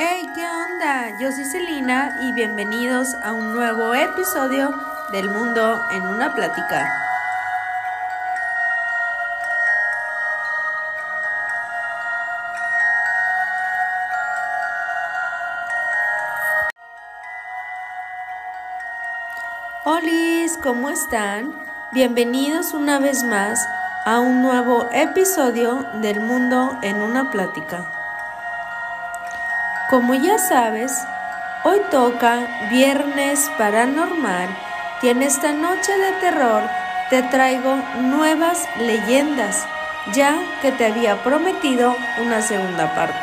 [0.00, 1.18] Hey, ¿qué onda?
[1.18, 4.70] Yo soy Celina y bienvenidos a un nuevo episodio
[5.10, 6.88] del Mundo en una Plática.
[19.84, 21.52] Hola, ¿cómo están?
[21.90, 23.66] Bienvenidos una vez más
[24.04, 27.97] a un nuevo episodio del Mundo en una Plática.
[29.88, 30.92] Como ya sabes,
[31.64, 34.54] hoy toca Viernes Paranormal
[35.00, 36.62] y en esta noche de terror
[37.08, 39.66] te traigo nuevas leyendas,
[40.12, 43.18] ya que te había prometido una segunda parte.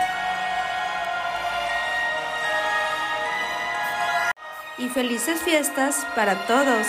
[4.79, 6.87] Y felices fiestas para todos.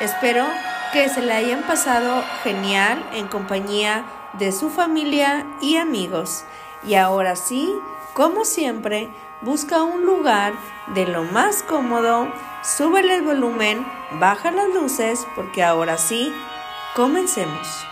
[0.00, 0.46] Espero
[0.94, 4.06] que se le hayan pasado genial en compañía
[4.38, 6.44] de su familia y amigos.
[6.82, 7.74] Y ahora sí,
[8.18, 9.10] como siempre,
[9.42, 10.52] busca un lugar
[10.88, 12.26] de lo más cómodo,
[12.64, 13.86] súbele el volumen,
[14.18, 16.32] baja las luces, porque ahora sí,
[16.96, 17.86] comencemos.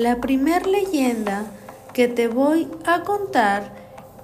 [0.00, 1.44] La primer leyenda
[1.92, 3.70] que te voy a contar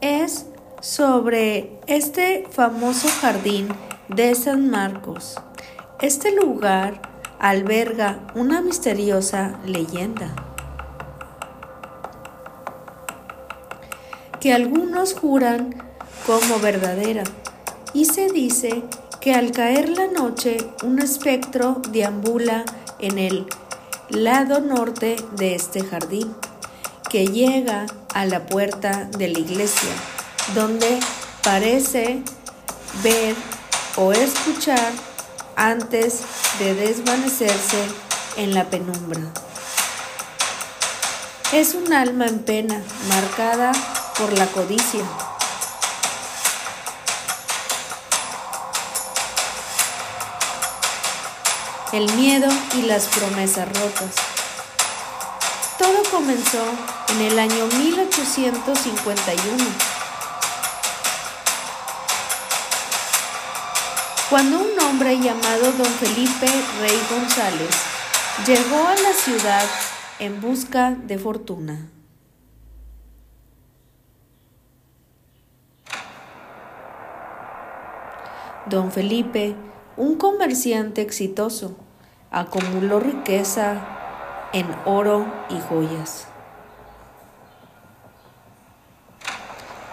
[0.00, 0.46] es
[0.80, 3.68] sobre este famoso jardín
[4.08, 5.34] de San Marcos.
[6.00, 7.02] Este lugar
[7.38, 10.34] alberga una misteriosa leyenda
[14.40, 15.74] que algunos juran
[16.24, 17.24] como verdadera
[17.92, 18.82] y se dice
[19.20, 22.64] que al caer la noche un espectro deambula
[22.98, 23.46] en el
[24.08, 26.34] lado norte de este jardín,
[27.10, 29.90] que llega a la puerta de la iglesia,
[30.54, 30.98] donde
[31.42, 32.22] parece
[33.02, 33.34] ver
[33.96, 34.92] o escuchar
[35.56, 36.20] antes
[36.58, 37.82] de desvanecerse
[38.36, 39.20] en la penumbra.
[41.52, 43.72] Es un alma en pena, marcada
[44.18, 45.04] por la codicia
[51.92, 54.14] el miedo y las promesas rotas.
[55.78, 56.64] Todo comenzó
[57.10, 59.64] en el año 1851,
[64.30, 66.46] cuando un hombre llamado don Felipe
[66.80, 67.70] Rey González
[68.46, 69.64] llegó a la ciudad
[70.18, 71.90] en busca de fortuna.
[78.66, 79.54] Don Felipe,
[79.96, 81.74] un comerciante exitoso,
[82.30, 83.76] acumuló riqueza
[84.52, 86.26] en oro y joyas.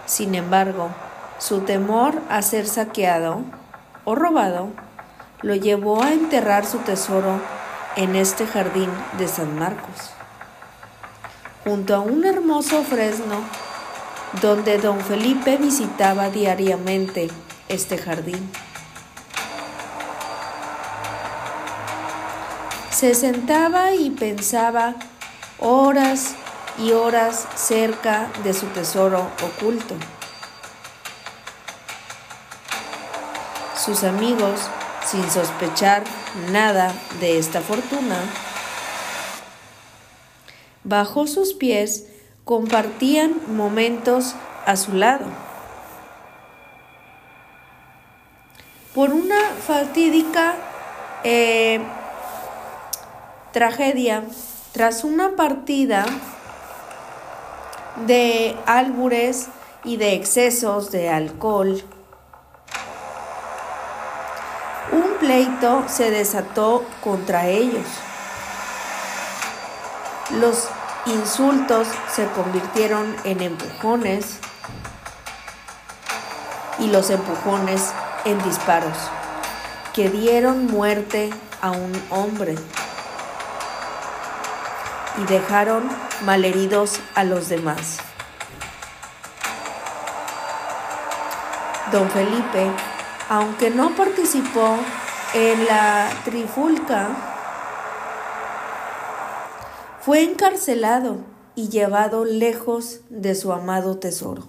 [0.06, 0.90] Sin embargo,
[1.40, 3.42] su temor a ser saqueado
[4.03, 4.69] o robado
[5.42, 7.40] lo llevó a enterrar su tesoro
[7.96, 10.12] en este jardín de San Marcos,
[11.63, 13.38] junto a un hermoso fresno
[14.42, 17.30] donde don Felipe visitaba diariamente
[17.69, 18.52] este jardín.
[23.03, 24.96] Se sentaba y pensaba
[25.59, 26.36] horas
[26.80, 29.94] y horas cerca de su tesoro oculto.
[33.75, 34.58] Sus amigos,
[35.06, 36.06] sin sospechar
[36.53, 38.16] nada de esta fortuna,
[40.86, 42.08] bajo sus pies
[42.46, 44.34] compartían momentos
[44.66, 45.25] a su lado.
[48.96, 50.56] Por una fatídica
[51.25, 51.81] eh,
[53.53, 54.24] tragedia
[54.74, 56.06] tras una partida
[58.08, 59.47] de álbures
[59.84, 61.81] y de excesos de alcohol.
[64.92, 67.86] Un pleito se desató contra ellos.
[70.40, 70.68] Los
[71.06, 74.39] insultos se convirtieron en empujones
[76.80, 77.94] y los empujones
[78.25, 78.98] en disparos
[79.94, 81.30] que dieron muerte
[81.62, 82.56] a un hombre
[85.18, 85.83] y dejaron
[86.25, 88.00] malheridos a los demás.
[91.92, 92.71] Don Felipe,
[93.30, 94.77] aunque no participó
[95.33, 97.10] en la trifulca,
[100.01, 101.18] fue encarcelado
[101.56, 104.44] y llevado lejos de su amado tesoro.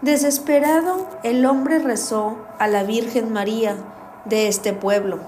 [0.00, 3.76] Desesperado, el hombre rezó a la Virgen María
[4.24, 5.20] de este pueblo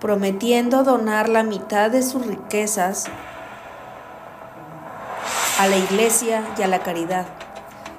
[0.00, 3.06] prometiendo donar la mitad de sus riquezas
[5.58, 7.26] a la iglesia y a la caridad,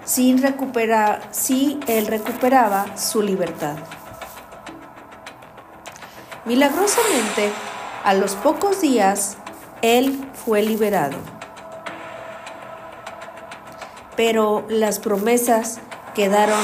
[0.03, 3.75] sin recuperar, si él recuperaba su libertad.
[6.45, 7.51] Milagrosamente,
[8.03, 9.37] a los pocos días,
[9.83, 11.17] él fue liberado.
[14.15, 15.79] Pero las promesas
[16.15, 16.59] quedaron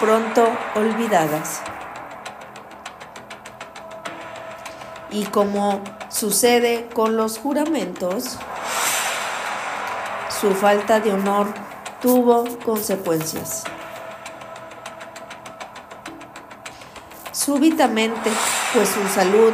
[0.00, 1.62] pronto olvidadas.
[5.12, 8.38] Y como sucede con los juramentos,
[10.40, 11.52] su falta de honor
[12.00, 13.64] tuvo consecuencias.
[17.32, 18.30] Súbitamente,
[18.72, 19.52] pues su salud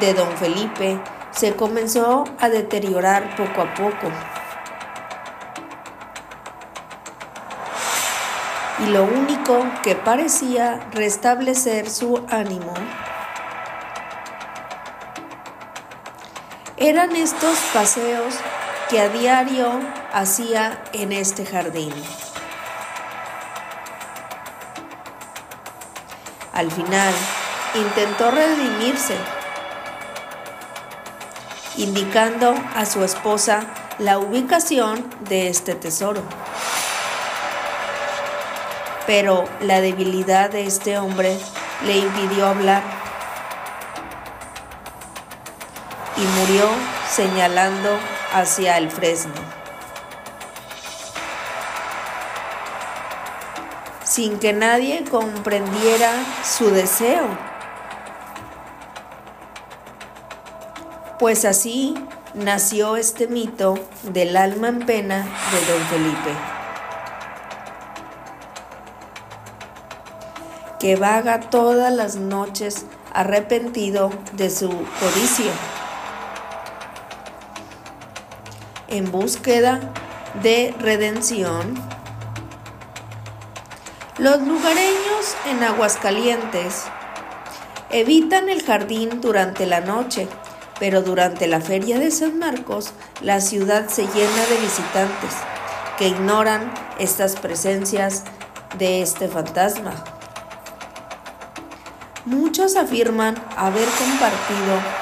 [0.00, 1.00] de don Felipe
[1.30, 4.10] se comenzó a deteriorar poco a poco.
[8.80, 12.74] Y lo único que parecía restablecer su ánimo
[16.80, 18.34] eran estos paseos
[18.88, 19.70] que a diario
[20.14, 21.92] hacía en este jardín.
[26.54, 27.12] Al final,
[27.74, 29.14] intentó redimirse,
[31.76, 33.66] indicando a su esposa
[33.98, 36.22] la ubicación de este tesoro.
[39.06, 41.36] Pero la debilidad de este hombre
[41.84, 42.99] le impidió hablar
[46.20, 46.68] y murió
[47.08, 47.98] señalando
[48.34, 49.32] hacia el fresno.
[54.04, 56.12] Sin que nadie comprendiera
[56.44, 57.26] su deseo.
[61.18, 61.94] Pues así
[62.34, 65.18] nació este mito del alma en pena
[65.52, 66.30] de don Felipe,
[70.78, 75.52] que vaga todas las noches arrepentido de su codicia.
[78.90, 79.80] En búsqueda
[80.42, 81.74] de redención.
[84.18, 86.84] Los lugareños en Aguascalientes
[87.90, 90.28] evitan el jardín durante la noche,
[90.78, 92.92] pero durante la feria de San Marcos
[93.22, 95.34] la ciudad se llena de visitantes
[95.98, 98.24] que ignoran estas presencias
[98.78, 99.92] de este fantasma.
[102.24, 105.00] Muchos afirman haber compartido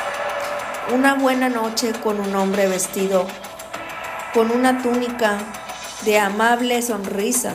[0.94, 3.26] una buena noche con un hombre vestido
[4.38, 5.36] con una túnica
[6.04, 7.54] de amable sonrisa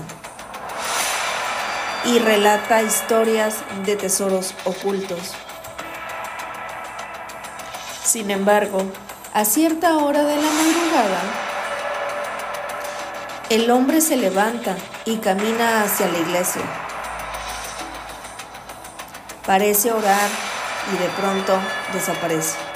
[2.04, 5.32] y relata historias de tesoros ocultos.
[8.04, 8.84] Sin embargo,
[9.34, 11.22] a cierta hora de la madrugada,
[13.50, 14.76] el hombre se levanta
[15.06, 16.64] y camina hacia la iglesia.
[19.46, 20.30] Parece orar
[20.94, 21.58] y de pronto
[21.94, 22.73] desaparece.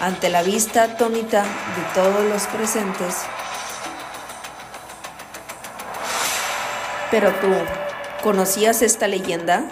[0.00, 3.26] Ante la vista atónita de todos los presentes,
[7.10, 7.48] Pero tú,
[8.22, 9.64] ¿conocías esta leyenda?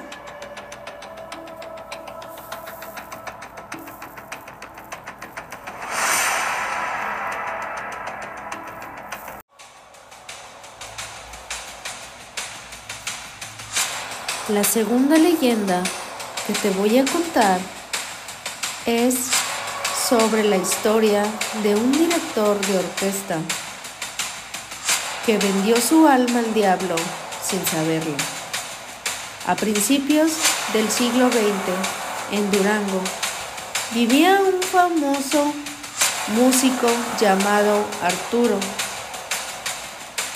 [14.49, 15.83] La segunda leyenda
[16.47, 17.61] que te voy a contar
[18.87, 19.36] es
[20.09, 21.25] sobre la historia
[21.65, 23.39] de un director de orquesta
[25.25, 26.95] que vendió su alma al diablo
[27.45, 28.17] sin saberlo.
[29.49, 30.31] A principios
[30.73, 33.01] del siglo XX, en Durango,
[33.93, 35.53] vivía un famoso
[36.37, 36.89] músico
[37.21, 38.61] llamado Arturo,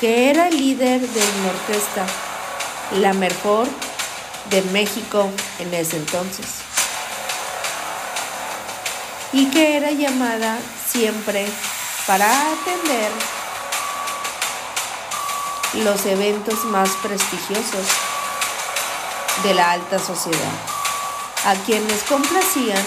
[0.00, 2.06] que era el líder de una orquesta,
[3.00, 3.68] la mejor
[4.50, 5.28] de México
[5.60, 6.59] en ese entonces
[9.32, 10.58] y que era llamada
[10.88, 11.46] siempre
[12.06, 13.10] para atender
[15.84, 17.86] los eventos más prestigiosos
[19.44, 20.52] de la alta sociedad,
[21.46, 22.84] a quienes complacían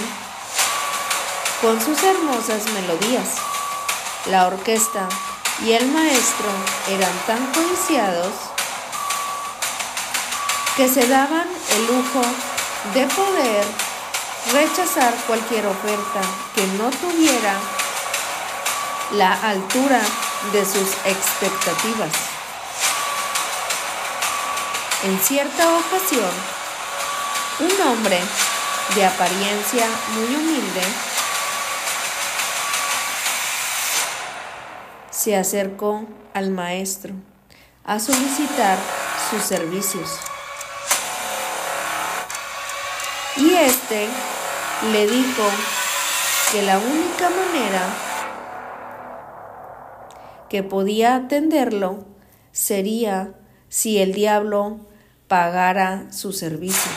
[1.61, 3.29] con sus hermosas melodías.
[4.25, 5.07] La orquesta
[5.65, 6.49] y el maestro
[6.89, 8.33] eran tan codiciados
[10.75, 12.21] que se daban el lujo
[12.93, 13.92] de poder
[14.51, 16.21] rechazar cualquier oferta
[16.55, 17.55] que no tuviera
[19.13, 20.01] la altura
[20.51, 22.11] de sus expectativas.
[25.03, 26.31] En cierta ocasión,
[27.59, 28.19] un hombre
[28.95, 30.81] de apariencia muy humilde
[35.11, 37.13] se acercó al maestro
[37.85, 38.77] a solicitar
[39.29, 40.09] sus servicios.
[43.37, 44.07] Y este
[44.91, 45.43] le dijo
[46.51, 47.81] que la única manera
[50.49, 52.05] que podía atenderlo
[52.51, 53.33] sería
[53.69, 54.81] si el diablo
[55.27, 56.93] pagara sus servicios.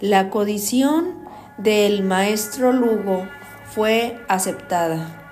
[0.00, 1.28] La codición
[1.58, 3.28] del maestro Lugo
[3.74, 5.22] fue aceptada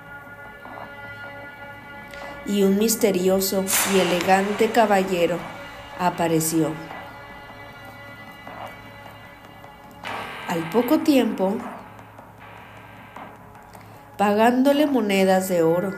[2.45, 5.37] y un misterioso y elegante caballero
[5.99, 6.90] apareció.
[10.51, 11.55] Al poco tiempo,
[14.17, 15.93] pagándole monedas de oro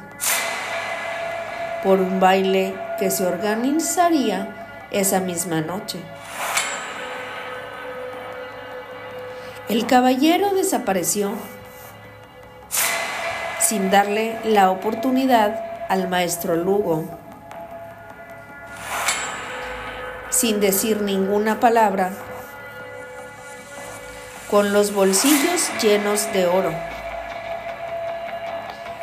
[1.83, 5.97] por un baile que se organizaría esa misma noche.
[9.69, 11.31] El caballero desapareció
[13.59, 17.05] sin darle la oportunidad al maestro Lugo.
[20.29, 22.11] Sin decir ninguna palabra,
[24.53, 26.71] con los bolsillos llenos de oro.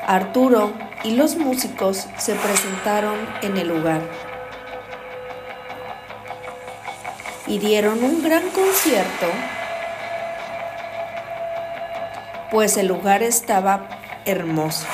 [0.06, 4.00] Arturo y los músicos se presentaron en el lugar
[7.48, 9.26] y dieron un gran concierto,
[12.52, 13.88] pues el lugar estaba
[14.26, 14.86] hermoso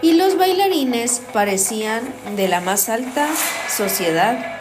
[0.00, 3.28] y los bailarines parecían de la más alta
[3.68, 4.59] sociedad.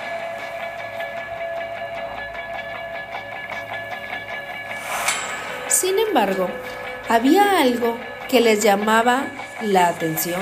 [6.09, 6.49] Embargo,
[7.07, 7.97] había algo
[8.27, 9.27] que les llamaba
[9.61, 10.41] la atención.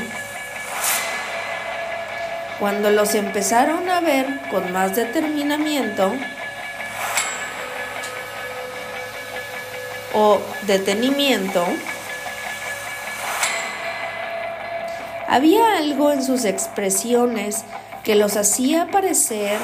[2.59, 6.11] Cuando los empezaron a ver con más determinamiento
[10.13, 11.63] o detenimiento,
[15.29, 17.65] Había algo en sus expresiones
[18.05, 19.59] que los hacía parecer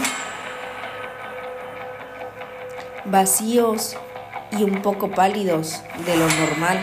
[3.05, 3.95] vacíos
[4.57, 6.79] y un poco pálidos de lo normal.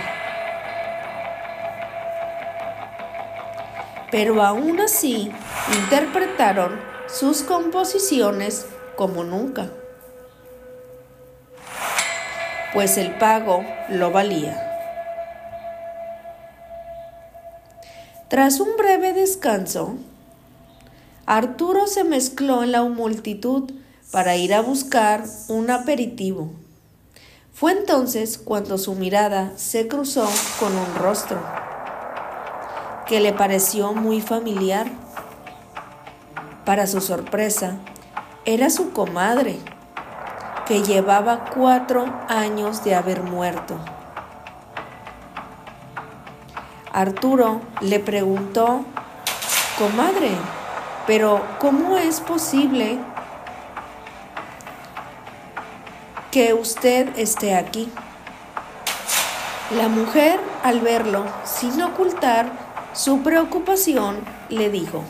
[4.10, 5.30] Pero aún así
[5.72, 9.70] interpretaron sus composiciones como nunca,
[12.72, 14.66] pues el pago lo valía.
[18.28, 19.96] Tras un breve descanso,
[21.26, 23.72] Arturo se mezcló en la multitud
[24.12, 26.59] para ir a buscar un aperitivo.
[27.60, 30.26] Fue entonces cuando su mirada se cruzó
[30.58, 31.38] con un rostro
[33.04, 34.86] que le pareció muy familiar.
[36.64, 37.76] Para su sorpresa,
[38.46, 39.58] era su comadre,
[40.66, 43.76] que llevaba cuatro años de haber muerto.
[46.94, 48.86] Arturo le preguntó,
[49.78, 50.30] comadre,
[51.06, 52.98] pero ¿cómo es posible
[56.30, 57.90] que usted esté aquí?
[59.72, 62.50] La mujer, al verlo, sin ocultar
[62.92, 65.02] su preocupación, le dijo,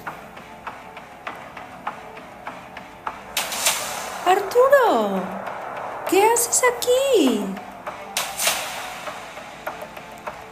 [4.27, 5.23] Arturo,
[6.09, 7.45] ¿qué haces aquí?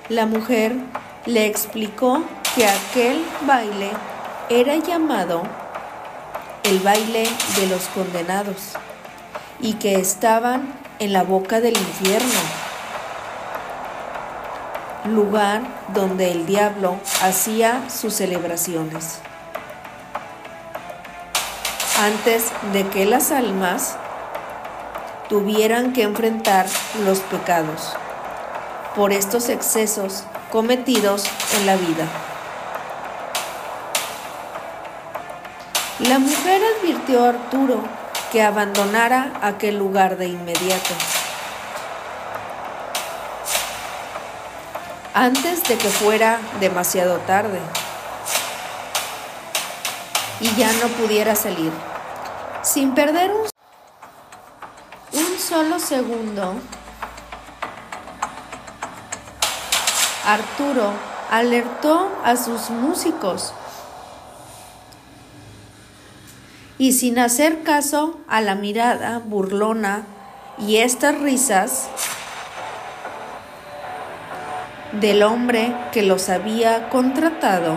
[0.08, 0.74] La mujer
[1.26, 2.22] le explicó
[2.54, 3.90] que aquel baile
[4.48, 5.42] era llamado
[6.64, 8.74] el baile de los condenados
[9.60, 12.40] y que estaban en la boca del infierno,
[15.06, 15.62] lugar
[15.94, 19.20] donde el diablo hacía sus celebraciones.
[22.00, 23.96] Antes de que las almas
[25.28, 26.66] tuvieran que enfrentar
[27.04, 27.94] los pecados
[28.94, 31.24] por estos excesos cometidos
[31.58, 32.06] en la vida.
[36.00, 37.82] La mujer advirtió a Arturo
[38.30, 40.94] que abandonara aquel lugar de inmediato.
[45.18, 47.58] antes de que fuera demasiado tarde
[50.38, 51.72] y ya no pudiera salir.
[52.62, 53.48] Sin perder un,
[55.12, 56.54] un solo segundo,
[60.24, 60.92] Arturo
[61.32, 63.52] alertó a sus músicos
[66.78, 70.04] y sin hacer caso a la mirada burlona
[70.58, 71.88] y estas risas
[74.92, 77.76] del hombre que los había contratado,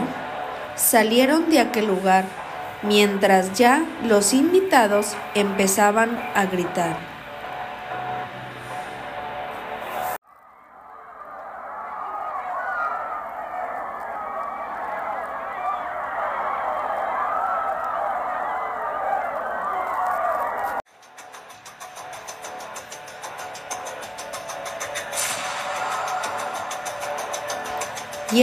[0.76, 2.26] salieron de aquel lugar
[2.84, 7.11] mientras ya los invitados empezaban a gritar.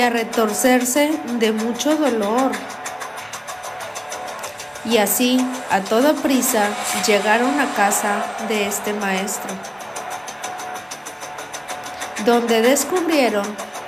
[0.00, 2.52] A retorcerse de mucho dolor.
[4.84, 6.68] Y así, a toda prisa,
[7.06, 9.50] llegaron a casa de este maestro,
[12.24, 13.46] donde descubrieron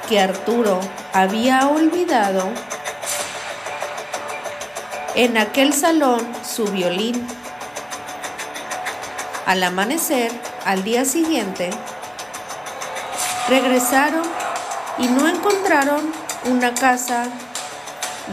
[0.09, 0.81] que Arturo
[1.13, 2.49] había olvidado
[5.15, 7.27] en aquel salón su violín.
[9.47, 10.33] Al amanecer,
[10.65, 11.71] al día siguiente,
[13.49, 14.23] regresaron
[14.99, 15.27] y no
[15.71, 16.13] encontraron
[16.47, 17.27] una casa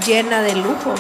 [0.08, 1.00] llena de lujos,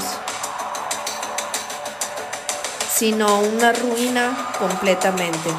[2.94, 5.50] sino una ruina completamente,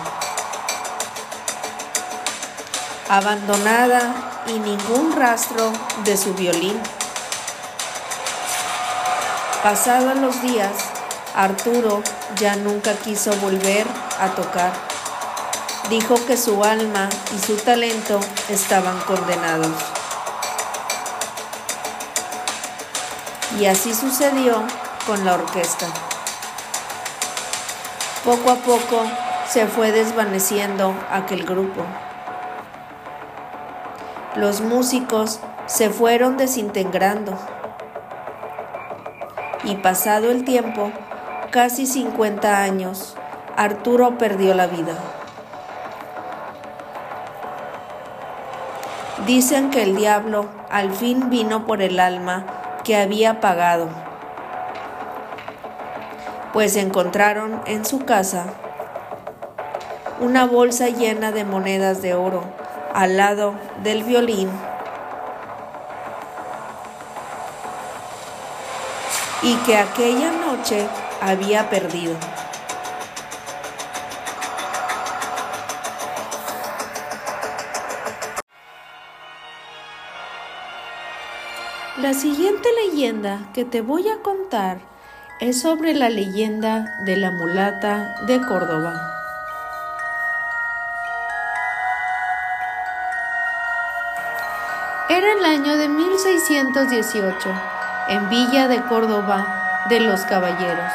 [3.09, 5.73] abandonada y ningún rastro
[6.05, 6.81] de su violín.
[9.65, 10.73] Pasados los días,
[11.35, 12.05] Arturo
[12.39, 13.85] ya nunca quiso volver
[14.21, 14.73] a tocar.
[15.91, 19.98] Dijo que su alma y su talento estaban condenados.
[23.59, 24.63] Y así sucedió
[25.05, 25.87] con la orquesta.
[28.25, 29.03] Poco a poco
[29.49, 31.83] se fue desvaneciendo aquel grupo.
[34.37, 37.37] Los músicos se fueron desintegrando.
[39.65, 40.93] Y pasado el tiempo,
[41.51, 43.17] casi 50 años,
[43.57, 44.95] Arturo perdió la vida.
[49.27, 52.58] Dicen que el diablo al fin vino por el alma
[52.89, 53.87] que había pagado,
[56.55, 58.47] pues encontraron en su casa
[60.21, 62.45] una bolsa llena de monedas de oro
[62.95, 63.53] al lado
[63.83, 64.49] del violín
[69.43, 70.89] y que aquella noche
[71.21, 72.17] había perdido.
[82.09, 84.79] La siguiente leyenda que te voy a contar
[85.41, 88.95] es sobre la leyenda de la mulata de Córdoba.
[95.11, 97.51] Era el año de 1618,
[98.09, 100.93] en Villa de Córdoba de los Caballeros.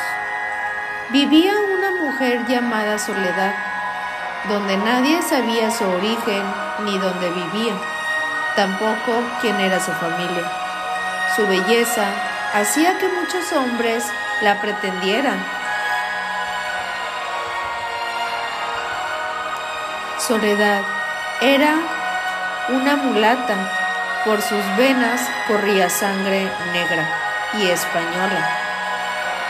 [1.11, 3.53] Vivía una mujer llamada Soledad,
[4.49, 6.41] donde nadie sabía su origen
[6.85, 7.75] ni dónde vivía,
[8.55, 10.62] tampoco quién era su familia.
[11.35, 12.05] Su belleza
[12.53, 14.05] hacía que muchos hombres
[14.41, 15.43] la pretendieran.
[20.19, 20.83] Soledad
[21.41, 21.75] era
[22.69, 23.71] una mulata,
[24.25, 27.09] por sus venas corría sangre negra
[27.59, 28.47] y española.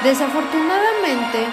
[0.04, 1.46] Desafortunadamente,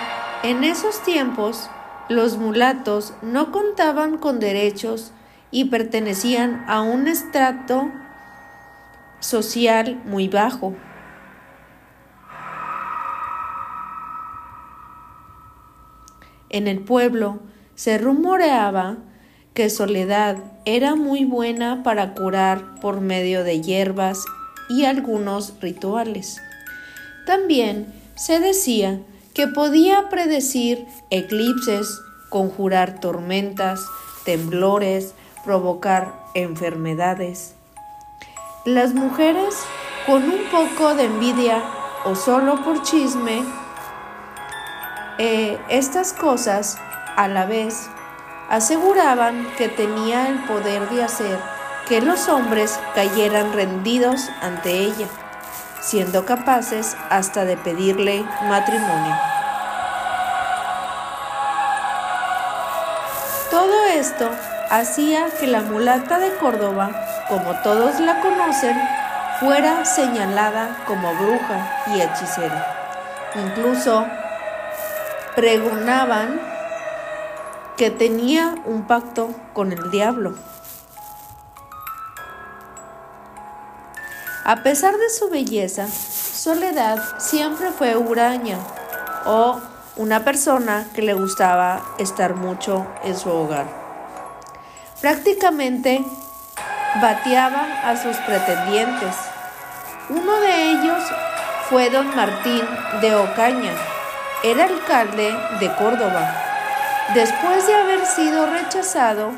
[0.45, 1.69] en esos tiempos,
[2.09, 5.13] los mulatos no contaban con derechos
[5.51, 7.91] y pertenecían a un estrato
[9.21, 10.75] social muy bajo.
[16.49, 17.39] En el pueblo
[17.77, 18.99] se rumoreaba
[19.55, 24.25] que Soledad era muy buena para curar por medio de hierbas
[24.69, 26.41] y algunos rituales.
[27.27, 29.01] También se decía
[29.35, 33.81] que podía predecir eclipses, conjurar tormentas,
[34.25, 37.55] temblores, provocar enfermedades.
[38.67, 39.57] Las mujeres,
[40.07, 41.63] con un poco de envidia
[42.05, 43.43] o solo por chisme,
[45.17, 46.77] eh, estas cosas
[47.17, 47.89] a la vez
[48.51, 51.39] aseguraban que tenía el poder de hacer
[51.89, 55.07] que los hombres cayeran rendidos ante ella,
[55.81, 59.17] siendo capaces hasta de pedirle matrimonio.
[63.51, 64.31] Todo esto
[64.69, 68.77] hacía que la mulata de Córdoba como todos la conocen,
[69.39, 72.77] fuera señalada como bruja y hechicera.
[73.37, 74.05] Incluso
[75.35, 76.41] pregonaban
[77.79, 80.35] que tenía un pacto con el diablo.
[84.45, 88.59] A pesar de su belleza, Soledad siempre fue huraña
[89.25, 89.61] o
[89.97, 93.67] una persona que le gustaba estar mucho en su hogar.
[95.01, 96.05] Prácticamente
[96.97, 99.15] bateaba a sus pretendientes.
[100.09, 101.03] Uno de ellos
[101.69, 102.63] fue don Martín
[103.01, 103.73] de Ocaña,
[104.43, 106.35] era alcalde de Córdoba.
[107.15, 109.31] Después de haber sido rechazado,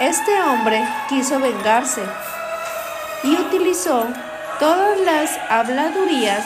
[0.00, 2.02] este hombre quiso vengarse
[3.24, 4.06] y utilizó
[4.60, 6.44] todas las habladurías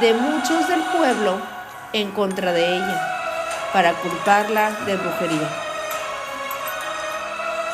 [0.00, 1.38] de muchos del pueblo
[1.92, 3.14] en contra de ella
[3.72, 5.48] para culparla de brujería.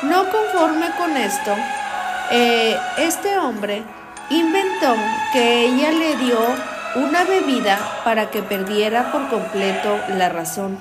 [0.03, 1.55] No conforme con esto,
[2.31, 3.83] eh, este hombre
[4.31, 4.95] inventó
[5.33, 6.39] que ella le dio
[6.95, 10.79] una bebida para que perdiera por completo la razón.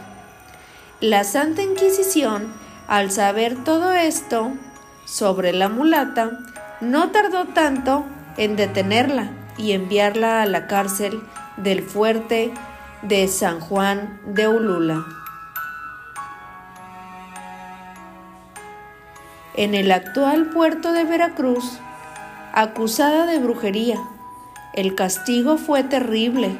[1.00, 2.52] La Santa Inquisición,
[2.88, 4.52] al saber todo esto
[5.06, 6.32] sobre la mulata,
[6.82, 8.06] no tardó tanto
[8.38, 11.22] en detenerla y enviarla a la cárcel
[11.58, 12.54] del fuerte
[13.02, 15.19] de San Juan de Ulula.
[19.60, 21.80] En el actual puerto de Veracruz,
[22.54, 23.98] acusada de brujería,
[24.72, 26.58] el castigo fue terrible,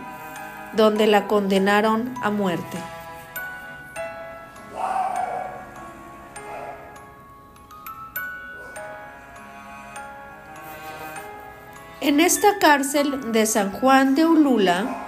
[0.74, 2.78] donde la condenaron a muerte.
[12.02, 15.06] En esta cárcel de San Juan de Ulula,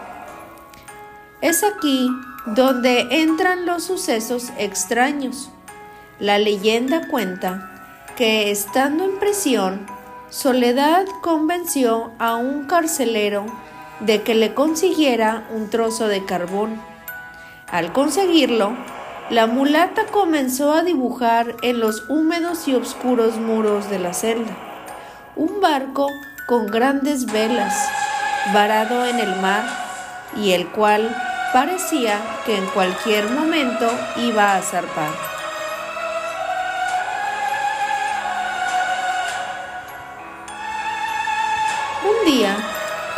[1.41, 2.09] es aquí
[2.45, 5.49] donde entran los sucesos extraños.
[6.19, 7.67] La leyenda cuenta
[8.15, 9.87] que estando en prisión,
[10.29, 13.45] Soledad convenció a un carcelero
[13.99, 16.81] de que le consiguiera un trozo de carbón.
[17.69, 18.71] Al conseguirlo,
[19.29, 24.55] la mulata comenzó a dibujar en los húmedos y oscuros muros de la celda
[25.35, 26.07] un barco
[26.47, 27.73] con grandes velas,
[28.53, 29.63] varado en el mar,
[30.35, 31.15] y el cual
[31.53, 35.40] parecía que en cualquier momento iba a zarpar.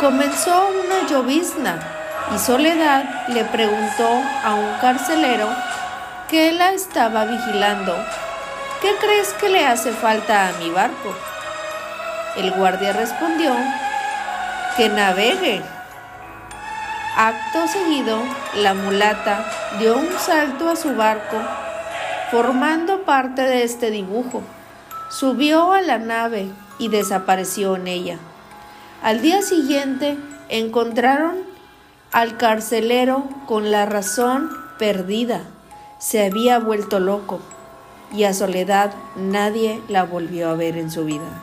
[0.04, 1.78] Comenzó una llovizna
[2.34, 4.06] y Soledad le preguntó
[4.44, 5.48] a un carcelero
[6.28, 7.96] que la estaba vigilando,
[8.82, 11.14] ¿qué crees que le hace falta a mi barco?
[12.36, 13.54] El guardia respondió
[14.76, 15.62] que navegue.
[17.16, 18.18] Acto seguido,
[18.56, 19.42] la mulata
[19.78, 21.38] dio un salto a su barco,
[22.30, 24.42] formando parte de este dibujo.
[25.08, 28.18] Subió a la nave y desapareció en ella.
[29.04, 30.16] Al día siguiente
[30.48, 31.34] encontraron
[32.10, 35.42] al carcelero con la razón perdida.
[35.98, 37.40] Se había vuelto loco
[38.14, 41.42] y a Soledad nadie la volvió a ver en su vida.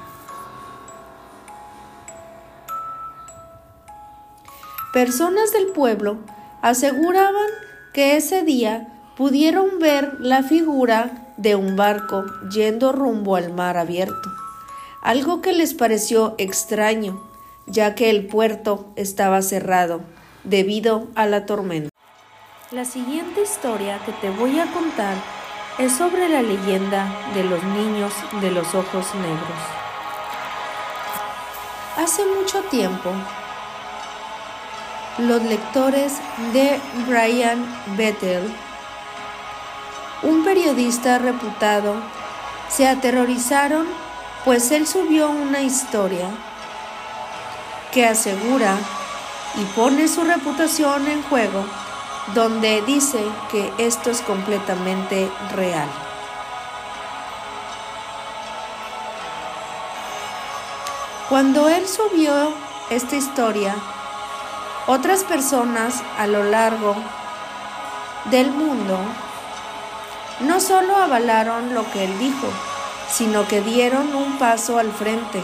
[4.92, 6.18] Personas del pueblo
[6.64, 7.50] aseguraban
[7.94, 14.32] que ese día pudieron ver la figura de un barco yendo rumbo al mar abierto,
[15.04, 17.30] algo que les pareció extraño,
[17.66, 20.02] ya que el puerto estaba cerrado
[20.44, 21.90] debido a la tormenta.
[22.72, 25.16] La siguiente historia que te voy a contar
[25.78, 29.60] es sobre la leyenda de los niños de los ojos negros.
[31.98, 33.12] Hace mucho tiempo,
[35.18, 36.14] los lectores
[36.54, 37.66] de Brian
[37.98, 38.50] Bettel,
[40.24, 41.96] un periodista reputado,
[42.70, 43.86] se aterrorizaron
[44.46, 46.28] pues él subió una historia
[47.92, 48.78] que asegura
[49.56, 51.66] y pone su reputación en juego
[52.34, 53.20] donde dice
[53.52, 55.88] que esto es completamente real.
[61.30, 62.54] Cuando él subió
[62.90, 63.76] esta historia,
[64.88, 66.96] otras personas a lo largo
[68.26, 68.98] del mundo
[70.42, 72.48] no solo avalaron lo que él dijo,
[73.10, 75.42] sino que dieron un paso al frente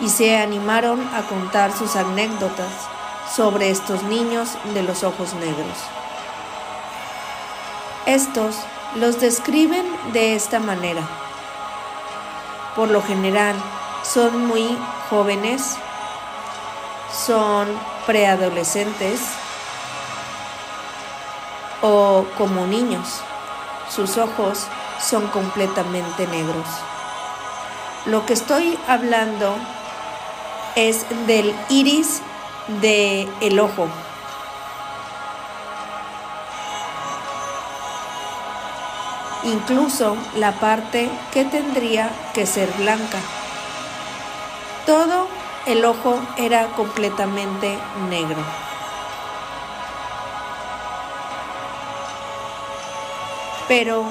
[0.00, 2.72] y se animaron a contar sus anécdotas
[3.34, 5.76] sobre estos niños de los ojos negros.
[8.06, 8.56] Estos
[8.96, 11.02] los describen de esta manera.
[12.74, 13.54] Por lo general,
[14.02, 14.76] son muy
[15.10, 15.76] jóvenes,
[17.26, 17.68] son
[18.06, 19.20] preadolescentes
[21.82, 23.20] o como niños.
[23.88, 24.66] Sus ojos
[25.00, 26.66] son completamente negros.
[28.06, 29.54] Lo que estoy hablando
[30.76, 32.22] es del iris
[32.80, 33.88] del el ojo.
[39.44, 43.18] Incluso la parte que tendría que ser blanca.
[44.86, 45.28] Todo
[45.66, 47.78] el ojo era completamente
[48.08, 48.42] negro.
[53.66, 54.04] Pero,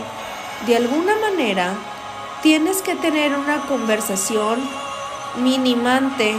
[0.66, 1.74] de alguna manera,
[2.42, 4.62] tienes que tener una conversación
[5.38, 6.36] minimante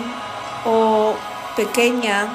[0.64, 1.14] o
[1.56, 2.28] pequeña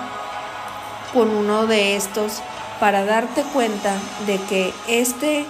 [1.13, 2.41] con uno de estos
[2.80, 5.46] para darte cuenta de que este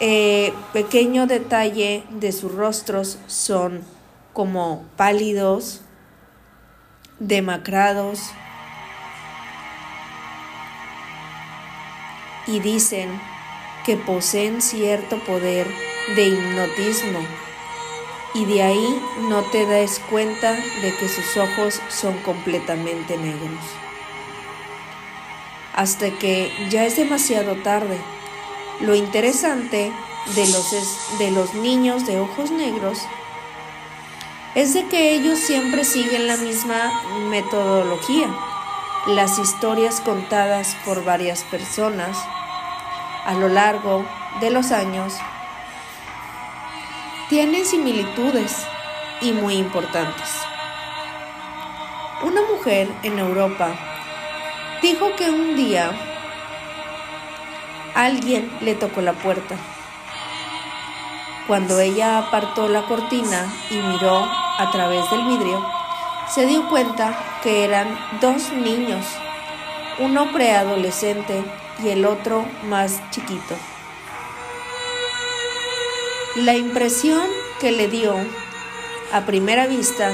[0.00, 3.82] eh, pequeño detalle de sus rostros son
[4.32, 5.82] como pálidos,
[7.20, 8.20] demacrados
[12.46, 13.20] y dicen
[13.84, 15.66] que poseen cierto poder
[16.16, 17.20] de hipnotismo
[18.34, 23.60] y de ahí no te des cuenta de que sus ojos son completamente negros.
[25.72, 27.96] Hasta que ya es demasiado tarde.
[28.80, 29.92] Lo interesante
[30.34, 32.98] de los, de los niños de ojos negros
[34.56, 36.92] es de que ellos siempre siguen la misma
[37.28, 38.28] metodología.
[39.06, 42.16] Las historias contadas por varias personas
[43.26, 44.04] a lo largo
[44.40, 45.14] de los años
[47.28, 48.66] tienen similitudes
[49.20, 50.28] y muy importantes.
[52.22, 53.74] Una mujer en Europa
[54.82, 55.90] dijo que un día
[57.94, 59.56] alguien le tocó la puerta.
[61.46, 64.24] Cuando ella apartó la cortina y miró
[64.58, 65.64] a través del vidrio,
[66.28, 69.06] se dio cuenta que eran dos niños,
[69.98, 71.42] uno preadolescente
[71.82, 73.54] y el otro más chiquito.
[76.36, 77.28] La impresión
[77.60, 78.12] que le dio
[79.12, 80.10] a primera vista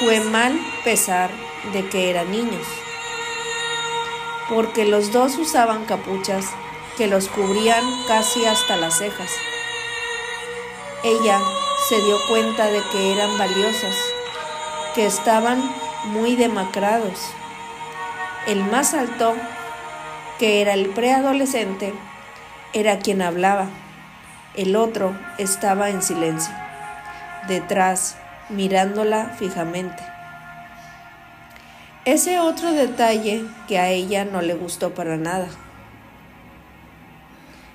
[0.00, 1.30] fue mal pesar
[1.72, 2.66] de que eran niños,
[4.48, 6.46] porque los dos usaban capuchas
[6.96, 9.30] que los cubrían casi hasta las cejas.
[11.04, 11.40] Ella
[11.88, 13.94] se dio cuenta de que eran valiosas,
[14.96, 15.62] que estaban
[16.06, 17.30] muy demacrados.
[18.48, 19.36] El más alto,
[20.40, 21.94] que era el preadolescente,
[22.72, 23.68] era quien hablaba
[24.56, 26.54] el otro estaba en silencio,
[27.48, 28.16] detrás,
[28.48, 30.02] mirándola fijamente.
[32.04, 35.48] Ese otro detalle que a ella no le gustó para nada.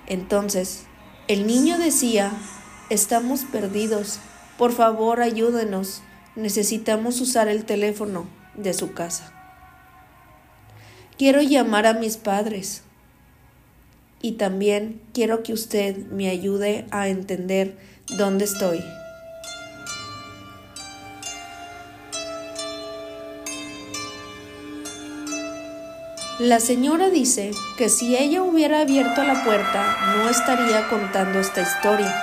[0.08, 0.86] Entonces,
[1.28, 2.32] el niño decía,
[2.90, 4.20] estamos perdidos,
[4.58, 6.02] por favor ayúdenos,
[6.36, 9.34] necesitamos usar el teléfono de su casa.
[11.18, 12.84] Quiero llamar a mis padres
[14.22, 17.78] y también quiero que usted me ayude a entender
[18.18, 18.84] dónde estoy.
[26.40, 32.16] La señora dice que si ella hubiera abierto la puerta no estaría contando esta historia,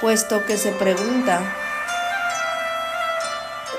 [0.00, 1.56] puesto que se pregunta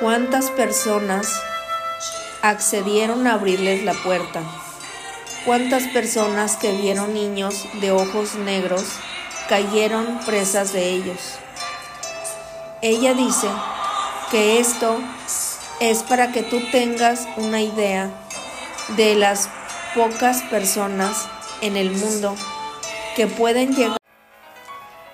[0.01, 1.41] cuántas personas
[2.41, 4.41] accedieron a abrirles la puerta.
[5.45, 8.85] ¿Cuántas personas que vieron niños de ojos negros
[9.49, 11.19] cayeron presas de ellos?
[12.81, 13.49] Ella dice
[14.31, 14.99] que esto
[15.81, 18.09] es para que tú tengas una idea
[18.95, 19.49] de las
[19.93, 21.27] pocas personas
[21.59, 22.37] en el mundo
[23.17, 23.97] que pueden llegar.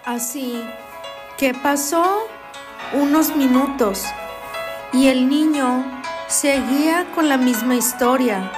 [0.06, 0.64] Así
[1.40, 2.20] que pasó
[2.94, 4.04] unos minutos
[4.94, 8.52] y el niño seguía con la misma historia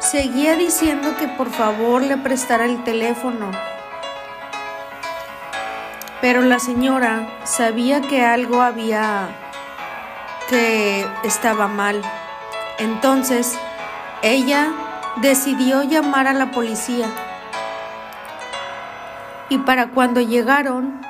[0.00, 3.50] Seguía diciendo que por favor le prestara el teléfono.
[6.20, 9.28] Pero la señora sabía que algo había
[10.48, 12.00] que estaba mal.
[12.78, 13.58] Entonces,
[14.22, 14.70] ella
[15.16, 17.08] decidió llamar a la policía.
[19.48, 21.00] Y para cuando llegaron,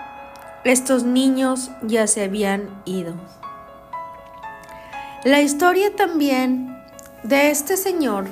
[0.64, 3.14] estos niños ya se habían ido.
[5.24, 6.82] La historia también
[7.22, 8.26] de este señor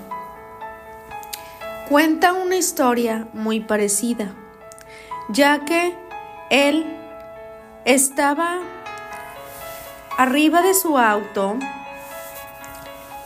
[1.89, 4.35] cuenta una historia muy parecida,
[5.29, 5.97] ya que
[6.51, 6.85] él
[7.85, 8.59] estaba
[10.19, 11.57] arriba de su auto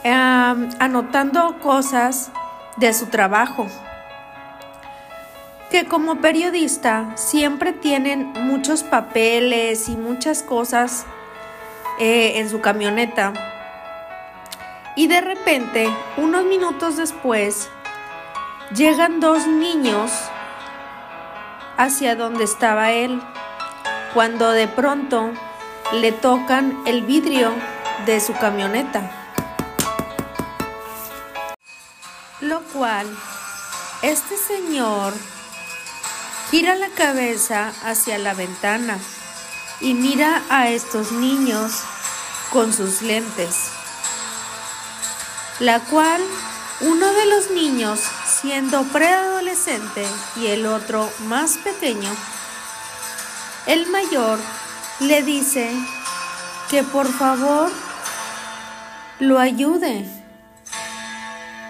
[0.05, 2.31] anotando cosas
[2.77, 3.66] de su trabajo,
[5.70, 11.07] que como periodista siempre tienen muchos papeles y muchas cosas
[11.99, 13.33] eh, en su camioneta.
[14.96, 17.70] Y de repente, unos minutos después,
[18.75, 20.13] Llegan dos niños
[21.77, 23.21] hacia donde estaba él,
[24.15, 25.33] cuando de pronto
[25.93, 27.53] le tocan el vidrio
[28.07, 29.11] de su camioneta.
[32.41, 33.09] Lo cual,
[34.03, 35.15] este señor
[36.53, 38.99] gira la cabeza hacia la ventana
[39.81, 41.83] y mira a estos niños
[42.53, 43.73] con sus lentes,
[45.59, 46.23] la cual
[46.83, 48.01] uno de los niños
[48.40, 52.11] siendo preadolescente y el otro más pequeño,
[53.66, 54.38] el mayor
[55.00, 55.70] le dice
[56.70, 57.70] que por favor
[59.18, 60.07] lo ayude,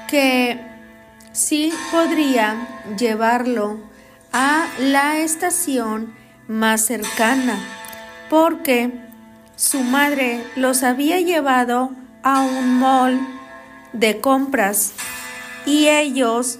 [0.09, 0.65] que
[1.33, 3.81] sí podría llevarlo
[4.33, 6.15] a la estación
[6.47, 7.59] más cercana,
[8.29, 8.93] porque
[9.57, 11.91] su madre los había llevado
[12.23, 13.19] a un mall
[13.93, 14.93] de compras
[15.67, 16.60] y ellos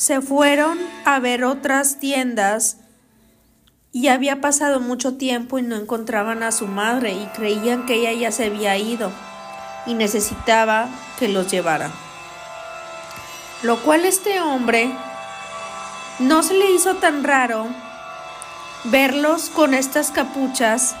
[0.00, 2.78] se fueron a ver otras tiendas
[3.92, 8.12] y había pasado mucho tiempo y no encontraban a su madre y creían que ella
[8.14, 9.12] ya se había ido
[9.84, 11.90] y necesitaba que los llevara.
[13.62, 14.90] Lo cual este hombre
[16.18, 17.66] no se le hizo tan raro
[18.84, 20.96] verlos con estas capuchas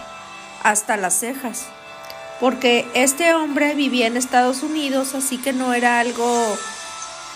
[0.62, 1.68] hasta las cejas,
[2.38, 6.44] porque este hombre vivía en Estados Unidos, así que no era algo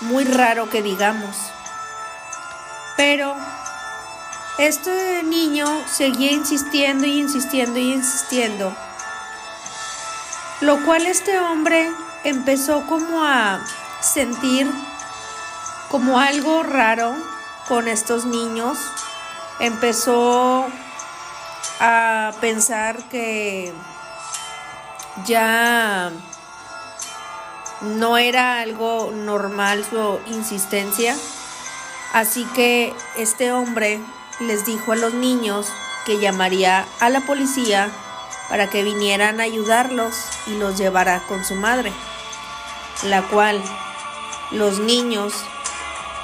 [0.02, 1.53] muy raro que digamos.
[2.96, 3.34] Pero
[4.58, 8.74] este niño seguía insistiendo y insistiendo y insistiendo,
[10.60, 11.90] lo cual este hombre
[12.24, 13.60] empezó como a
[14.00, 14.70] sentir
[15.90, 17.14] como algo raro
[17.68, 18.78] con estos niños
[19.58, 20.66] empezó
[21.80, 23.72] a pensar que
[25.24, 26.10] ya
[27.80, 31.16] no era algo normal su insistencia.
[32.14, 34.00] Así que este hombre
[34.38, 35.66] les dijo a los niños
[36.06, 37.90] que llamaría a la policía
[38.48, 40.14] para que vinieran a ayudarlos
[40.46, 41.92] y los llevara con su madre,
[43.02, 43.60] la cual
[44.52, 45.34] los niños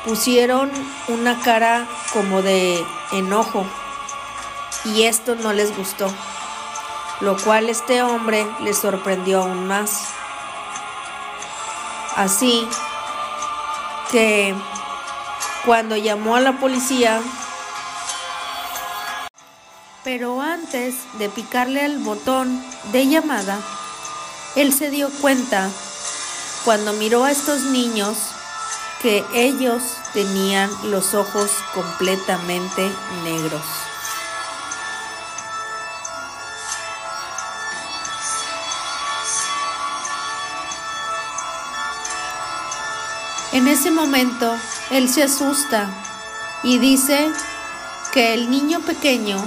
[0.04, 0.70] pusieron
[1.08, 3.66] una cara como de enojo
[4.84, 6.08] y esto no les gustó,
[7.20, 10.04] lo cual este hombre les sorprendió aún más.
[12.14, 12.64] Así
[14.12, 14.54] que
[15.64, 17.20] cuando llamó a la policía,
[20.02, 23.58] pero antes de picarle al botón de llamada,
[24.56, 25.68] él se dio cuenta
[26.64, 28.16] cuando miró a estos niños
[29.02, 32.90] que ellos tenían los ojos completamente
[33.24, 33.62] negros.
[43.52, 44.56] En ese momento,
[44.90, 45.88] él se asusta
[46.62, 47.30] y dice
[48.12, 49.38] que el niño pequeño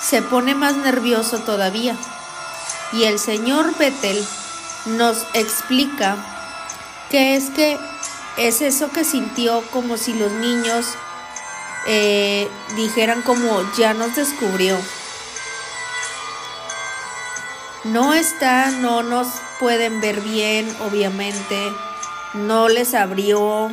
[0.00, 1.96] se pone más nervioso todavía.
[2.92, 4.24] Y el señor Bettel
[4.86, 6.16] nos explica
[7.10, 7.78] que es que
[8.38, 10.86] es eso que sintió como si los niños
[11.86, 14.78] eh, dijeran como ya nos descubrió.
[17.84, 19.28] No está, no nos
[19.60, 21.72] pueden ver bien, obviamente.
[22.34, 23.72] No les abrió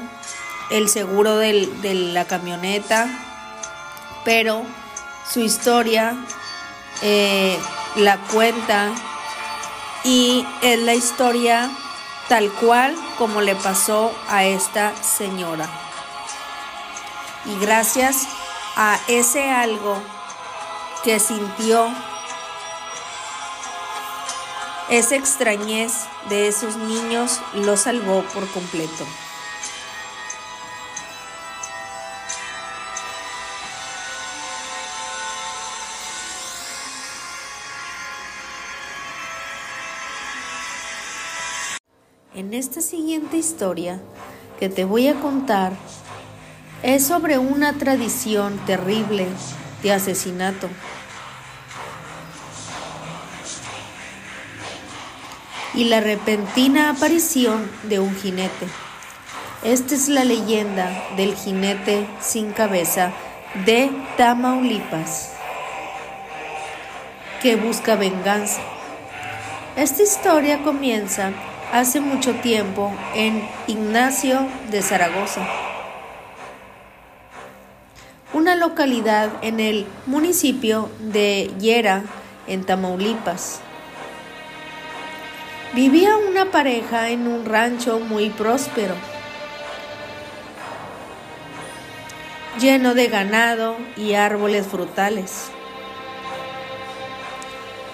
[0.70, 3.08] el seguro de la camioneta,
[4.24, 4.64] pero
[5.30, 6.16] su historia
[7.02, 7.58] eh,
[7.96, 8.92] la cuenta
[10.04, 11.70] y es la historia
[12.28, 15.68] tal cual como le pasó a esta señora.
[17.46, 18.28] Y gracias
[18.76, 20.02] a ese algo
[21.04, 21.88] que sintió,
[24.90, 25.94] esa extrañez
[26.30, 29.06] de esos niños lo salvó por completo.
[42.36, 44.02] En esta siguiente historia
[44.60, 45.72] que te voy a contar
[46.84, 49.28] es sobre una tradición terrible
[49.82, 50.68] de asesinato.
[55.76, 58.68] Y la repentina aparición de un jinete.
[59.64, 63.14] Esta es la leyenda del jinete sin cabeza
[63.66, 65.32] de Tamaulipas,
[67.42, 68.60] que busca venganza.
[69.78, 71.32] Esta historia comienza
[71.76, 75.46] hace mucho tiempo en Ignacio de Zaragoza,
[78.32, 82.04] una localidad en el municipio de Yera,
[82.48, 83.60] en Tamaulipas.
[85.74, 88.96] Vivía una pareja en un rancho muy próspero,
[92.58, 95.52] lleno de ganado y árboles frutales.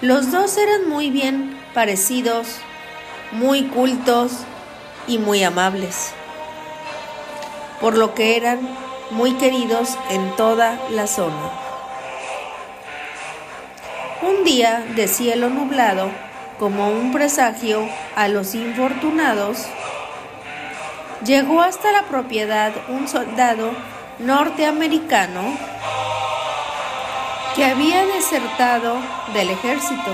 [0.01, 2.59] Los dos eran muy bien parecidos
[3.31, 4.31] muy cultos
[5.07, 6.13] y muy amables,
[7.79, 8.59] por lo que eran
[9.11, 11.51] muy queridos en toda la zona.
[14.21, 16.09] Un día de cielo nublado,
[16.59, 19.65] como un presagio a los infortunados,
[21.25, 23.71] llegó hasta la propiedad un soldado
[24.19, 25.57] norteamericano
[27.55, 28.97] que había desertado
[29.33, 30.11] del ejército,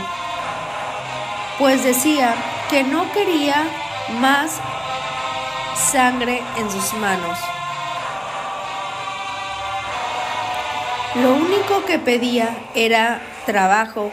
[1.59, 2.33] pues decía
[2.69, 3.63] que no quería
[4.19, 4.59] más
[5.75, 7.39] sangre en sus manos.
[11.15, 14.11] Lo único que pedía era trabajo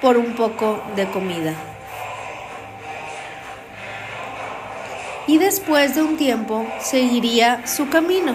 [0.00, 1.54] por un poco de comida.
[5.26, 8.34] Y después de un tiempo seguiría su camino.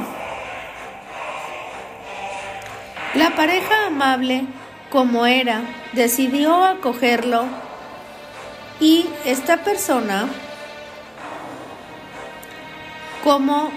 [3.16, 4.46] La pareja amable,
[4.90, 5.62] como era,
[5.94, 7.65] decidió acogerlo
[8.80, 10.28] y esta persona,
[13.24, 13.72] como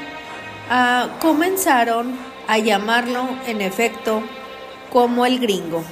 [0.71, 2.19] ah, comenzaron
[2.49, 4.23] a llamarlo, en efecto,
[4.93, 5.85] como el gringo.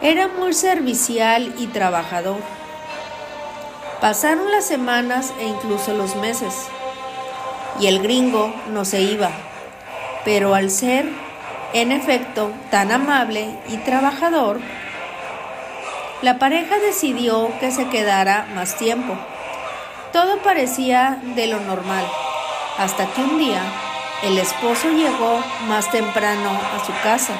[0.00, 2.38] Era muy servicial y trabajador.
[4.00, 6.54] Pasaron las semanas e incluso los meses,
[7.80, 9.30] y el gringo no se iba,
[10.24, 11.08] pero al ser,
[11.72, 14.60] en efecto, tan amable y trabajador,
[16.24, 19.14] la pareja decidió que se quedara más tiempo.
[20.10, 22.06] Todo parecía de lo normal,
[22.78, 23.60] hasta que un día
[24.22, 27.34] el esposo llegó más temprano a su casa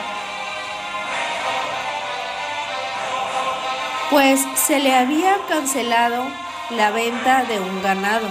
[4.11, 6.24] pues se le había cancelado
[6.70, 8.28] la venta de un ganado.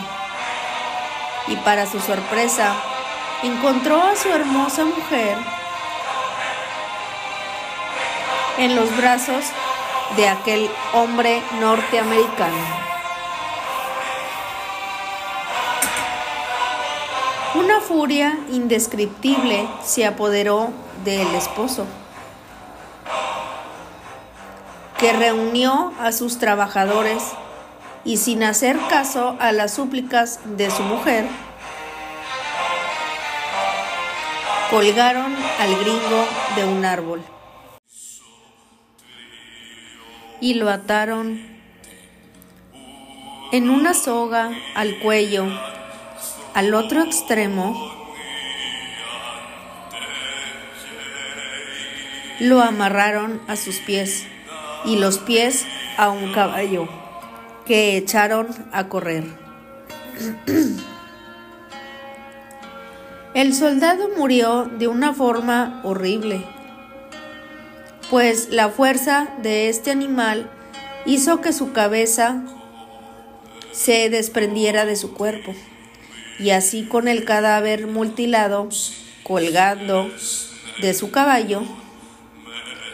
[1.48, 2.74] Y para su sorpresa,
[3.42, 5.36] encontró a su hermosa mujer
[8.60, 9.46] en los brazos
[10.16, 12.84] de aquel hombre norteamericano.
[17.56, 20.70] Una furia indescriptible se apoderó
[21.04, 21.86] del esposo
[24.98, 27.24] que reunió a sus trabajadores
[28.06, 31.26] y sin hacer caso a las súplicas de su mujer,
[34.70, 37.33] colgaron al gringo de un árbol
[40.44, 41.40] y lo ataron
[43.54, 45.46] en una soga al cuello.
[46.54, 47.74] Al otro extremo
[52.42, 54.26] lo amarraron a sus pies
[54.84, 55.66] y los pies
[55.96, 56.90] a un caballo
[57.66, 59.24] que echaron a correr.
[63.34, 66.46] El soldado murió de una forma horrible,
[68.14, 70.48] pues la fuerza de este animal
[71.04, 72.44] hizo que su cabeza
[73.72, 75.56] se desprendiera de su cuerpo,
[76.38, 78.70] y así con el cadáver mutilado
[79.24, 80.12] colgando
[80.80, 81.64] de su caballo,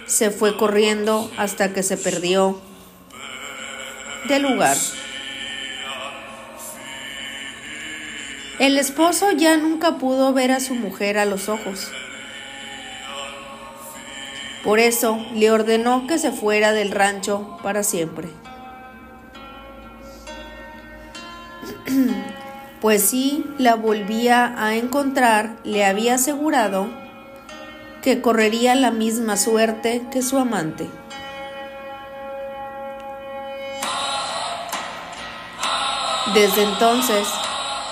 [0.05, 2.61] se fue corriendo hasta que se perdió
[4.29, 4.77] del lugar.
[8.59, 11.91] El esposo ya nunca pudo ver a su mujer a los ojos.
[14.63, 18.29] Por eso le ordenó que se fuera del rancho para siempre.
[22.81, 26.87] Pues si la volvía a encontrar, le había asegurado
[28.01, 30.89] que correría la misma suerte que su amante.
[36.33, 37.27] Desde entonces,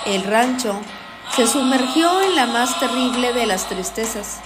[0.06, 0.80] el rancho
[1.36, 4.40] se sumergió en la más terrible de las tristezas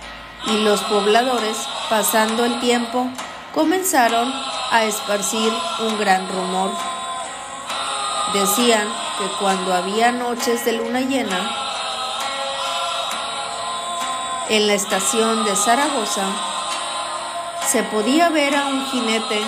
[0.47, 1.57] y los pobladores,
[1.89, 3.09] pasando el tiempo,
[3.55, 4.33] comenzaron
[4.71, 6.71] a esparcir un gran rumor.
[8.33, 8.89] Decían
[9.19, 11.51] que cuando había noches de luna llena,
[14.49, 16.27] en la estación de Zaragoza
[17.67, 19.41] se podía ver a un jinete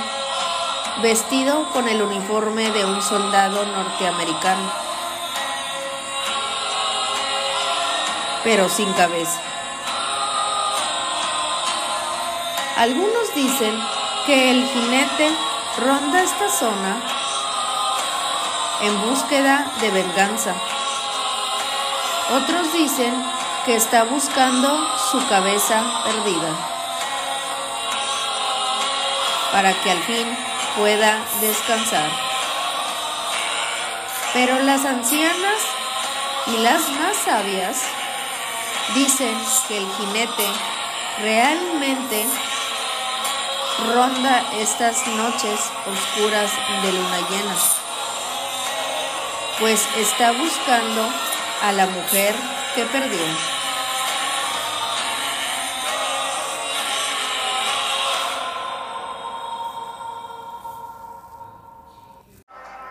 [1.03, 4.73] vestido con el uniforme de un soldado norteamericano,
[8.45, 9.54] pero sin cabeza.
[12.77, 13.73] Algunos dicen
[14.27, 15.31] que el jinete
[15.79, 17.01] ronda esta zona
[18.81, 20.55] en búsqueda de venganza.
[22.33, 23.15] Otros dicen
[23.65, 24.69] que está buscando
[25.11, 26.51] su cabeza perdida
[29.53, 30.37] para que al fin
[30.77, 32.11] pueda descansar.
[34.33, 35.61] Pero las ancianas
[36.49, 37.85] y las más sabias
[38.97, 40.47] dicen que el jinete
[41.23, 42.27] realmente
[43.93, 46.51] ronda estas noches oscuras
[46.83, 47.55] de luna llena,
[49.61, 51.09] pues está buscando
[51.63, 52.35] a la mujer
[52.75, 53.25] que perdió.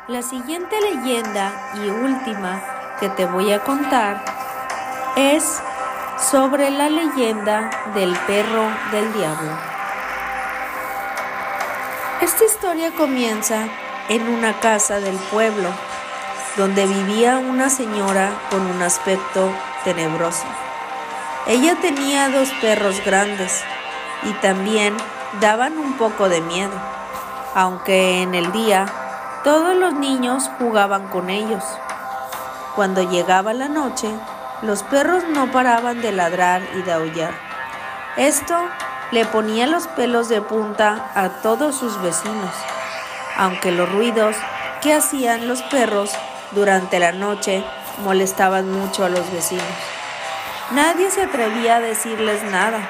[0.08, 2.62] La siguiente leyenda y última
[3.00, 4.24] que te voy a contar
[5.16, 5.62] es
[6.20, 9.73] sobre la leyenda del perro del diablo.
[12.34, 13.68] Esta historia comienza
[14.10, 15.70] en una casa del pueblo
[16.58, 19.52] donde vivía una señora con un aspecto
[19.84, 20.44] tenebroso.
[21.46, 23.64] Ella tenía dos perros grandes
[24.24, 24.98] y también
[25.42, 26.74] daban un poco de miedo,
[27.54, 28.88] aunque en el día
[29.44, 31.64] todos los niños jugaban con ellos.
[32.76, 34.10] Cuando llegaba la noche,
[34.64, 37.34] los perros no paraban de ladrar y de aullar.
[38.18, 38.58] Esto
[39.14, 42.52] le ponía los pelos de punta a todos sus vecinos,
[43.38, 44.36] aunque los ruidos
[44.82, 46.10] que hacían los perros
[46.50, 47.64] durante la noche
[48.04, 49.64] molestaban mucho a los vecinos.
[50.72, 52.90] Nadie se atrevía a decirles nada.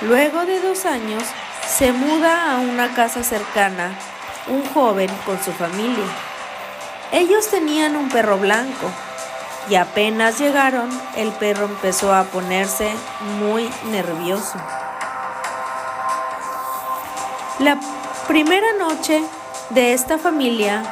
[0.00, 1.22] Luego de dos años,
[1.68, 3.90] se muda a una casa cercana
[4.48, 6.04] un joven con su familia.
[7.12, 8.90] Ellos tenían un perro blanco
[9.68, 12.90] y apenas llegaron, el perro empezó a ponerse
[13.40, 14.58] muy nervioso.
[17.58, 17.78] La
[18.28, 19.22] primera noche
[19.70, 20.82] de esta familia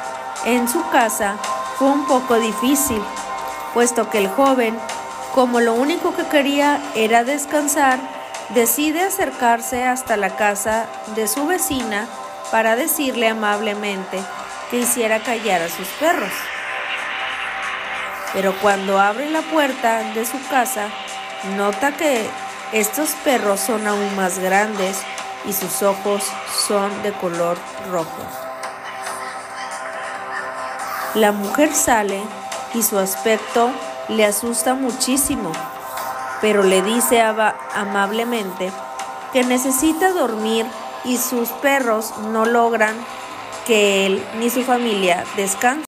[0.45, 1.37] en su casa
[1.77, 3.01] fue un poco difícil,
[3.73, 4.77] puesto que el joven,
[5.33, 7.99] como lo único que quería era descansar,
[8.53, 12.07] decide acercarse hasta la casa de su vecina
[12.51, 14.19] para decirle amablemente
[14.69, 16.31] que hiciera callar a sus perros.
[18.35, 20.89] Pero cuando abre la puerta de su casa,
[21.55, 22.29] nota que
[22.73, 24.97] estos perros son aún más grandes
[25.45, 26.21] y sus ojos
[26.67, 27.57] son de color
[27.89, 28.21] rojo.
[31.13, 32.21] La mujer sale
[32.73, 33.71] y su aspecto
[34.09, 35.53] le asusta muchísimo,
[36.41, 38.69] pero le dice amablemente
[39.31, 40.65] que necesita dormir
[41.05, 42.97] y sus perros no logran
[43.65, 45.84] que él ni su familia descansen.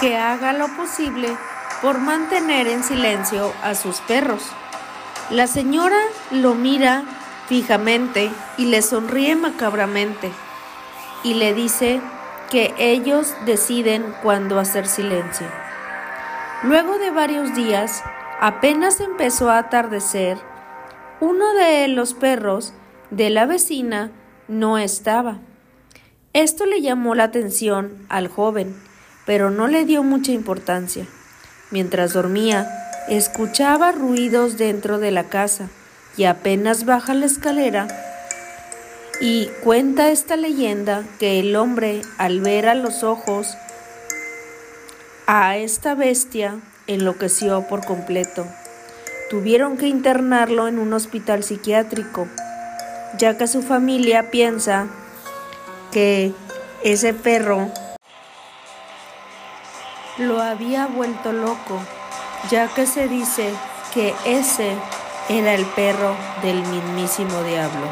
[0.00, 1.36] Que haga lo posible
[1.82, 4.42] por mantener en silencio a sus perros.
[5.30, 5.98] La señora
[6.30, 7.04] lo mira
[7.48, 10.30] fijamente y le sonríe macabramente
[11.22, 12.00] y le dice
[12.50, 15.46] que ellos deciden cuándo hacer silencio.
[16.62, 18.02] Luego de varios días,
[18.40, 20.38] apenas empezó a atardecer,
[21.20, 22.74] uno de los perros
[23.10, 24.12] de la vecina
[24.48, 25.38] no estaba.
[26.32, 28.74] Esto le llamó la atención al joven,
[29.26, 31.06] pero no le dio mucha importancia.
[31.70, 32.68] Mientras dormía,
[33.08, 35.68] escuchaba ruidos dentro de la casa
[36.16, 37.88] y apenas baja la escalera
[39.20, 43.56] y cuenta esta leyenda que el hombre al ver a los ojos
[45.26, 48.46] a esta bestia enloqueció por completo
[49.30, 52.28] tuvieron que internarlo en un hospital psiquiátrico,
[53.18, 54.86] ya que su familia piensa
[55.90, 56.32] que
[56.82, 57.70] ese perro
[60.18, 61.80] lo había vuelto loco,
[62.50, 63.52] ya que se dice
[63.92, 64.76] que ese
[65.28, 67.86] era el perro del mismísimo diablo.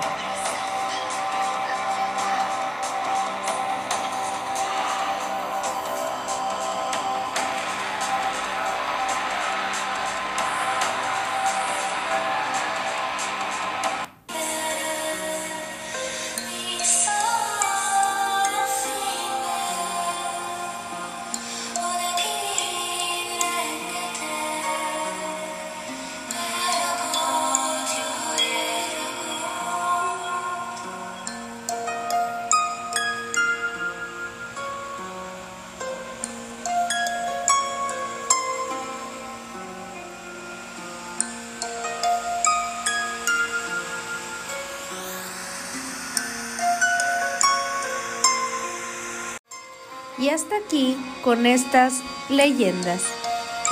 [50.23, 51.95] Y hasta aquí con estas
[52.29, 53.03] leyendas.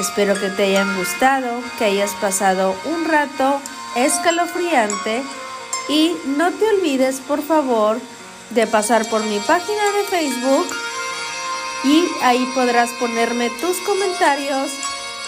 [0.01, 3.61] Espero que te hayan gustado, que hayas pasado un rato
[3.95, 5.23] escalofriante
[5.89, 8.01] y no te olvides por favor
[8.51, 10.67] de pasar por mi página de Facebook
[11.85, 14.73] y ahí podrás ponerme tus comentarios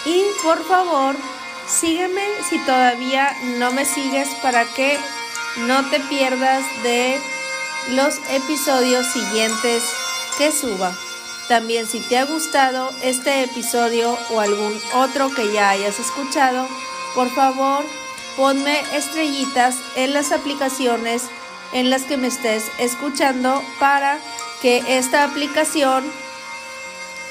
[0.05, 1.15] y por favor
[1.69, 4.99] sígueme si todavía no me sigues para que
[5.67, 7.17] no te pierdas de
[7.91, 9.83] los episodios siguientes
[10.37, 10.93] que suba.
[11.53, 16.67] También si te ha gustado este episodio o algún otro que ya hayas escuchado,
[17.13, 17.85] por favor
[18.35, 21.21] ponme estrellitas en las aplicaciones
[21.71, 24.17] en las que me estés escuchando para
[24.63, 26.03] que esta aplicación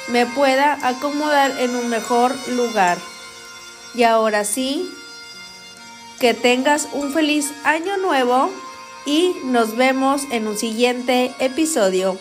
[0.07, 2.99] me pueda acomodar en un mejor lugar.
[3.93, 4.89] Y ahora sí,
[6.21, 8.53] que tengas un feliz año nuevo
[9.05, 12.17] y nos vemos en un siguiente episodio.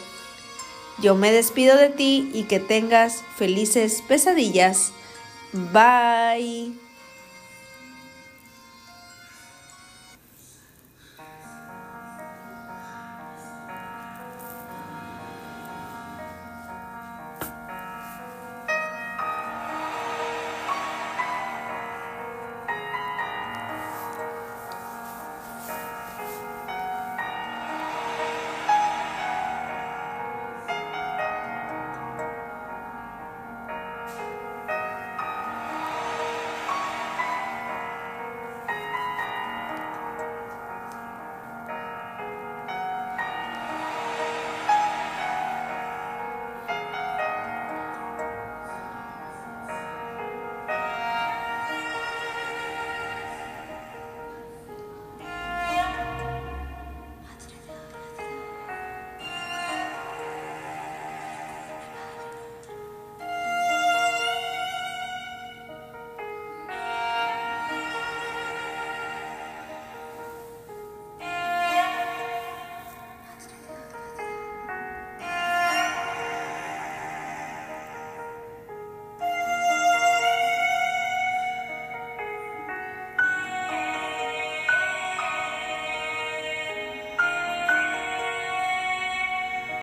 [1.00, 4.92] Yo me despido de ti y que tengas felices pesadillas.
[5.54, 6.74] Bye.